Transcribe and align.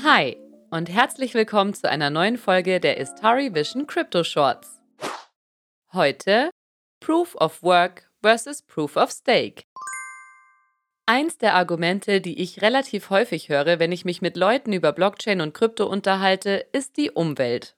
Hi 0.00 0.38
und 0.70 0.88
herzlich 0.88 1.34
willkommen 1.34 1.74
zu 1.74 1.88
einer 1.88 2.08
neuen 2.08 2.38
Folge 2.38 2.80
der 2.80 2.96
Istari 2.96 3.54
Vision 3.54 3.86
Crypto 3.86 4.24
Shorts. 4.24 4.80
Heute 5.92 6.50
Proof 6.98 7.34
of 7.34 7.62
Work 7.62 8.10
versus 8.22 8.62
Proof 8.62 8.96
of 8.96 9.10
Stake. 9.10 9.64
Eins 11.04 11.36
der 11.36 11.54
Argumente, 11.54 12.22
die 12.22 12.40
ich 12.40 12.62
relativ 12.62 13.10
häufig 13.10 13.50
höre, 13.50 13.78
wenn 13.78 13.92
ich 13.92 14.06
mich 14.06 14.22
mit 14.22 14.36
Leuten 14.36 14.72
über 14.72 14.92
Blockchain 14.92 15.42
und 15.42 15.52
Krypto 15.52 15.86
unterhalte, 15.86 16.66
ist 16.72 16.96
die 16.96 17.10
Umwelt. 17.10 17.76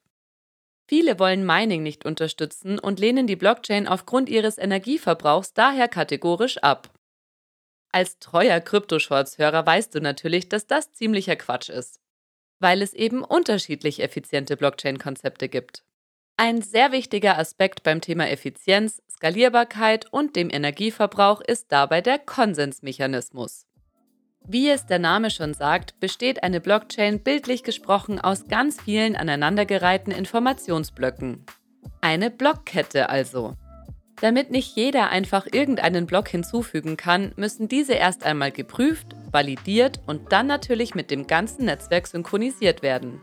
Viele 0.86 1.18
wollen 1.18 1.44
Mining 1.44 1.82
nicht 1.82 2.06
unterstützen 2.06 2.78
und 2.78 3.00
lehnen 3.00 3.26
die 3.26 3.36
Blockchain 3.36 3.88
aufgrund 3.88 4.28
ihres 4.28 4.56
Energieverbrauchs 4.56 5.52
daher 5.52 5.88
kategorisch 5.88 6.58
ab. 6.58 6.90
Als 7.92 8.18
treuer 8.18 8.60
Krypto-Shorts-Hörer 8.60 9.66
weißt 9.66 9.94
du 9.94 10.00
natürlich, 10.00 10.48
dass 10.48 10.66
das 10.66 10.92
ziemlicher 10.92 11.36
Quatsch 11.36 11.68
ist, 11.68 12.00
weil 12.64 12.80
es 12.80 12.94
eben 12.94 13.22
unterschiedlich 13.22 14.02
effiziente 14.02 14.56
Blockchain-Konzepte 14.56 15.50
gibt. 15.50 15.84
Ein 16.38 16.62
sehr 16.62 16.92
wichtiger 16.92 17.36
Aspekt 17.36 17.82
beim 17.82 18.00
Thema 18.00 18.30
Effizienz, 18.30 19.02
Skalierbarkeit 19.12 20.10
und 20.10 20.34
dem 20.34 20.48
Energieverbrauch 20.48 21.42
ist 21.42 21.70
dabei 21.70 22.00
der 22.00 22.18
Konsensmechanismus. 22.18 23.66
Wie 24.46 24.70
es 24.70 24.86
der 24.86 24.98
Name 24.98 25.30
schon 25.30 25.52
sagt, 25.52 26.00
besteht 26.00 26.42
eine 26.42 26.62
Blockchain 26.62 27.20
bildlich 27.20 27.64
gesprochen 27.64 28.18
aus 28.18 28.48
ganz 28.48 28.80
vielen 28.80 29.14
aneinandergereihten 29.14 30.14
Informationsblöcken. 30.14 31.44
Eine 32.00 32.30
Blockkette 32.30 33.10
also. 33.10 33.58
Damit 34.22 34.50
nicht 34.50 34.74
jeder 34.74 35.10
einfach 35.10 35.46
irgendeinen 35.52 36.06
Block 36.06 36.28
hinzufügen 36.28 36.96
kann, 36.96 37.32
müssen 37.36 37.68
diese 37.68 37.92
erst 37.92 38.24
einmal 38.24 38.52
geprüft, 38.52 39.14
validiert 39.34 40.00
und 40.06 40.32
dann 40.32 40.46
natürlich 40.46 40.94
mit 40.94 41.10
dem 41.10 41.26
ganzen 41.26 41.66
Netzwerk 41.66 42.06
synchronisiert 42.06 42.82
werden. 42.82 43.20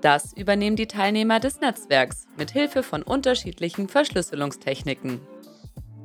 Das 0.00 0.32
übernehmen 0.32 0.76
die 0.76 0.86
Teilnehmer 0.86 1.38
des 1.38 1.60
Netzwerks 1.60 2.26
mit 2.38 2.50
Hilfe 2.52 2.82
von 2.82 3.02
unterschiedlichen 3.02 3.88
Verschlüsselungstechniken. 3.88 5.20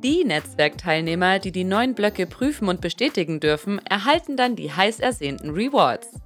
Die 0.03 0.23
Netzwerkteilnehmer, 0.23 1.39
die 1.39 1.51
die 1.51 1.63
neuen 1.63 1.95
Blöcke 1.95 2.27
prüfen 2.27 2.67
und 2.67 2.81
bestätigen 2.81 3.39
dürfen, 3.39 3.79
erhalten 3.85 4.37
dann 4.37 4.55
die 4.55 4.71
heiß 4.71 4.99
ersehnten 4.99 5.51
Rewards. 5.51 6.19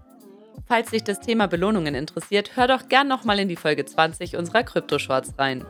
Falls 0.68 0.92
dich 0.92 1.04
das 1.04 1.20
Thema 1.22 1.48
Belohnungen 1.48 1.96
interessiert, 1.96 2.56
hör 2.56 2.68
doch 2.68 2.90
gern 2.90 3.08
nochmal 3.08 3.40
in 3.40 3.48
die 3.48 3.56
Folge 3.56 3.86
20 3.86 4.36
unserer 4.36 4.64
Krypto-Shorts 4.64 5.36
rein. 5.38 5.66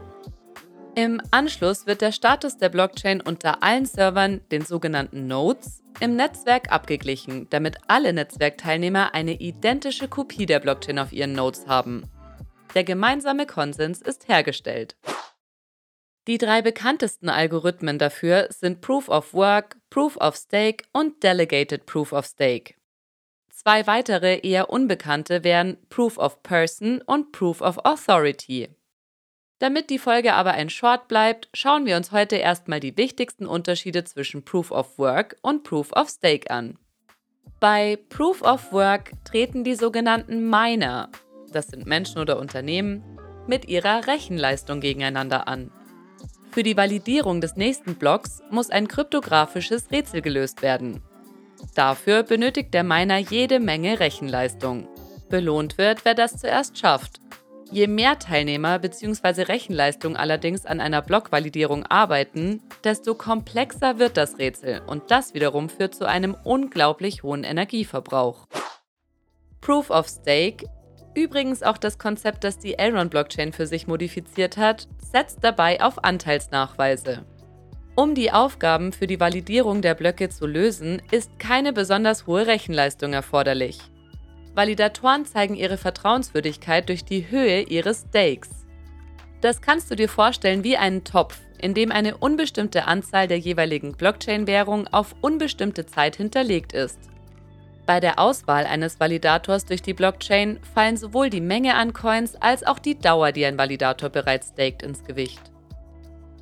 Im 0.95 1.22
Anschluss 1.31 1.88
wird 1.88 2.02
der 2.02 2.11
Status 2.11 2.58
der 2.58 2.67
Blockchain 2.67 3.22
unter 3.22 3.64
allen 3.64 3.86
Servern, 3.86 4.42
den 4.52 4.66
sogenannten 4.66 5.25
Nodes, 5.25 5.81
im 6.02 6.17
Netzwerk 6.17 6.70
abgeglichen, 6.70 7.47
damit 7.50 7.78
alle 7.88 8.11
Netzwerkteilnehmer 8.11 9.14
eine 9.14 9.39
identische 9.39 10.09
Kopie 10.09 10.45
der 10.45 10.59
Blockchain 10.59 11.00
auf 11.00 11.14
ihren 11.14 11.31
Nodes 11.31 11.66
haben. 11.67 12.09
Der 12.75 12.84
gemeinsame 12.84 13.45
Konsens 13.45 14.02
ist 14.02 14.28
hergestellt. 14.28 14.97
Die 16.28 16.38
drei 16.38 16.62
bekanntesten 16.62 17.30
Algorithmen 17.30 17.97
dafür 17.97 18.47
sind 18.50 18.81
Proof 18.81 19.08
of 19.08 19.34
Work, 19.34 19.78
Proof 19.89 20.17
of 20.17 20.36
Stake 20.36 20.84
und 20.92 21.23
Delegated 21.23 21.86
Proof 21.86 22.12
of 22.12 22.25
Stake. 22.25 22.75
Zwei 23.50 23.88
weitere 23.88 24.39
eher 24.39 24.69
unbekannte 24.69 25.45
wären 25.45 25.78
Proof 25.88 26.17
of 26.17 26.44
Person 26.44 27.02
und 27.02 27.31
Proof 27.31 27.62
of 27.62 27.80
Authority. 27.86 28.69
Damit 29.62 29.92
die 29.92 30.00
Folge 30.00 30.34
aber 30.34 30.54
ein 30.54 30.72
Short 30.72 31.08
bleibt, 31.08 31.48
schauen 31.54 31.86
wir 31.86 31.95
uns 31.95 32.12
heute 32.12 32.36
erstmal 32.36 32.80
die 32.80 32.98
wichtigsten 32.98 33.45
Unterschiede 33.45 34.03
zwischen 34.03 34.44
Proof 34.44 34.72
of 34.72 34.98
Work 34.98 35.36
und 35.44 35.62
Proof 35.62 35.94
of 35.94 36.09
Stake 36.09 36.50
an. 36.50 36.80
Bei 37.59 38.00
Proof 38.09 38.42
of 38.42 38.73
Work 38.73 39.12
treten 39.23 39.64
die 39.64 39.76
sogenannten 39.76 40.50
Miner, 40.50 41.09
das 41.52 41.68
sind 41.68 41.86
Menschen 41.86 42.18
oder 42.18 42.40
Unternehmen, 42.40 43.03
mit 43.45 43.68
ihrer 43.68 44.08
Rechenleistung 44.08 44.80
gegeneinander 44.80 45.48
an. 45.48 45.70
Für 46.50 46.64
die 46.64 46.75
Validierung 46.75 47.40
des 47.40 47.56
nächsten 47.56 47.94
Blocks 47.94 48.41
muss 48.50 48.72
ein 48.72 48.88
kryptografisches 48.88 49.91
Rätsel 49.91 50.24
gelöst 50.24 50.64
werden. 50.64 51.03
Dafür 51.75 52.24
benötigt 52.24 52.74
der 52.74 52.84
Miner 52.84 53.19
jede 53.19 53.59
Menge 53.59 54.00
Rechenleistung. 54.00 54.88
Belohnt 55.30 55.78
wird, 55.78 56.03
wer 56.03 56.16
das 56.16 56.38
zuerst 56.38 56.80
schafft. 56.80 57.22
Je 57.72 57.88
mehr 57.88 58.20
Teilnehmer 58.20 58.80
bzw. 58.80 59.44
Rechenleistung 59.44 60.18
allerdings 60.18 60.66
an 60.66 60.82
einer 60.82 61.02
Blockvalidierung 61.02 61.86
arbeiten, 61.86 62.62
desto 62.84 63.16
komplexer 63.16 63.98
wird 63.98 64.18
das 64.18 64.38
Rätsel 64.40 64.82
und 64.88 65.09
das 65.09 65.34
wiederum 65.34 65.70
führt 65.70 65.96
zu 65.96 66.06
einem 66.06 66.36
unglaublich 66.44 67.24
hohen 67.24 67.46
Energieverbrauch. 67.46 68.46
Proof 69.62 69.90
of 69.90 70.09
Stake, 70.09 70.68
übrigens 71.16 71.64
auch 71.64 71.78
das 71.78 71.98
Konzept, 71.98 72.44
das 72.44 72.59
die 72.59 72.78
Elrond-Blockchain 72.78 73.54
für 73.54 73.68
sich 73.68 73.88
modifiziert 73.88 74.58
hat, 74.58 74.90
setzt 75.00 75.42
dabei 75.42 75.82
auf 75.82 76.03
Anteilsnachweise. 76.03 77.26
Um 77.96 78.16
die 78.16 78.34
Aufgaben 78.34 78.92
für 78.92 79.08
die 79.08 79.20
Validierung 79.20 79.82
der 79.82 79.96
Blöcke 79.96 80.28
zu 80.28 80.46
lösen, 80.46 81.02
ist 81.12 81.40
keine 81.40 81.72
besonders 81.72 82.28
hohe 82.28 82.48
Rechenleistung 82.48 83.14
erforderlich. 83.14 83.80
Validatoren 84.53 85.25
zeigen 85.25 85.56
ihre 85.56 85.78
Vertrauenswürdigkeit 85.78 86.89
durch 86.89 87.06
die 87.06 87.29
Höhe 87.29 87.62
ihres 87.62 88.06
Stakes. 88.09 88.50
Das 89.39 89.62
kannst 89.62 89.89
du 89.89 89.95
dir 89.95 90.09
vorstellen 90.09 90.63
wie 90.63 90.78
einen 90.78 91.03
Topf, 91.03 91.39
in 91.57 91.73
dem 91.73 91.91
eine 91.91 92.17
unbestimmte 92.17 92.85
Anzahl 92.85 93.28
der 93.28 93.40
jeweiligen 93.40 93.94
Blockchain-Währung 93.94 94.88
auf 94.88 95.16
unbestimmte 95.22 95.85
Zeit 95.85 96.16
hinterlegt 96.17 96.73
ist. 96.73 97.00
Bei 97.85 98.00
der 98.00 98.19
Auswahl 98.19 98.66
eines 98.66 99.00
Validators 99.00 99.66
durch 99.66 99.81
die 99.81 99.94
Blockchain 99.94 100.59
fallen 100.73 100.97
sowohl 100.97 101.29
die 101.29 101.41
Menge 101.41 101.75
an 101.75 101.94
Coins 101.94 102.35
als 102.35 102.63
auch 102.63 102.79
die 102.79 102.97
Dauer, 102.97 103.31
die 103.31 103.45
ein 103.45 103.57
Validator 103.57 104.09
bereits 104.09 104.50
staked, 104.50 104.84
ins 104.84 105.03
Gewicht. 105.03 105.41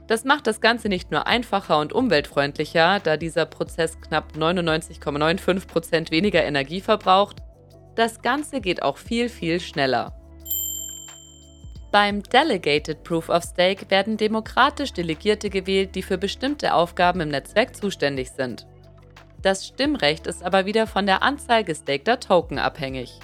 Das 0.08 0.26
macht 0.26 0.48
das 0.48 0.60
Ganze 0.60 0.90
nicht 0.90 1.12
nur 1.12 1.28
einfacher 1.28 1.80
und 1.80 1.94
umweltfreundlicher, 1.94 3.00
da 3.00 3.16
dieser 3.16 3.46
Prozess 3.46 4.02
knapp 4.02 4.34
99,95% 4.36 6.12
weniger 6.12 6.44
Energie 6.44 6.82
verbraucht, 6.82 7.38
das 8.00 8.22
Ganze 8.22 8.62
geht 8.62 8.82
auch 8.82 8.98
viel, 8.98 9.28
viel 9.28 9.60
schneller. 9.60 10.14
Beim 11.92 12.24
Delegated 12.24 13.04
Proof 13.04 13.30
of 13.30 13.44
Stake 13.44 13.90
werden 13.90 14.16
demokratisch 14.16 14.94
Delegierte 14.94 15.50
gewählt, 15.50 15.96
die 15.96 16.04
für 16.04 16.18
bestimmte 16.18 16.74
Aufgaben 16.74 17.20
im 17.20 17.30
Netzwerk 17.30 17.76
zuständig 17.76 18.32
sind. 18.32 18.68
Das 19.42 19.68
Stimmrecht 19.68 20.28
ist 20.28 20.44
aber 20.44 20.66
wieder 20.66 20.88
von 20.88 21.06
der 21.06 21.24
Anzahl 21.24 21.64
gestakter 21.64 22.20
Token 22.20 22.58
abhängig. 22.58 23.20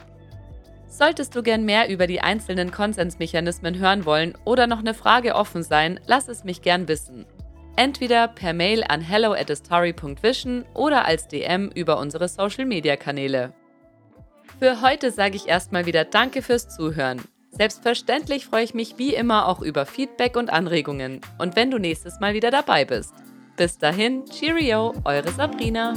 Solltest 0.87 1.35
du 1.35 1.43
gern 1.43 1.63
mehr 1.63 1.89
über 1.89 2.07
die 2.07 2.21
einzelnen 2.21 2.71
Konsensmechanismen 2.71 3.79
hören 3.79 4.05
wollen 4.05 4.33
oder 4.45 4.67
noch 4.67 4.79
eine 4.79 4.93
Frage 4.93 5.35
offen 5.35 5.63
sein, 5.63 5.99
lass 6.05 6.27
es 6.27 6.43
mich 6.43 6.61
gern 6.61 6.87
wissen. 6.87 7.25
Entweder 7.77 8.27
per 8.27 8.53
Mail 8.53 8.83
an 8.83 9.01
hello 9.01 9.33
at 9.33 9.51
oder 10.73 11.05
als 11.05 11.27
DM 11.27 11.69
über 11.75 11.97
unsere 11.99 12.27
Social 12.27 12.65
Media 12.65 12.95
Kanäle. 12.95 13.53
Für 14.59 14.81
heute 14.81 15.11
sage 15.11 15.35
ich 15.35 15.47
erstmal 15.47 15.85
wieder 15.85 16.05
Danke 16.05 16.41
fürs 16.41 16.69
Zuhören. 16.69 17.21
Selbstverständlich 17.51 18.45
freue 18.45 18.63
ich 18.63 18.73
mich 18.73 18.97
wie 18.97 19.13
immer 19.13 19.47
auch 19.47 19.61
über 19.61 19.85
Feedback 19.85 20.35
und 20.35 20.49
Anregungen 20.49 21.21
und 21.37 21.55
wenn 21.55 21.71
du 21.71 21.77
nächstes 21.77 22.19
Mal 22.19 22.33
wieder 22.33 22.51
dabei 22.51 22.85
bist. 22.85 23.13
Bis 23.57 23.77
dahin, 23.77 24.25
Cheerio, 24.25 24.93
eure 25.05 25.31
Sabrina. 25.31 25.93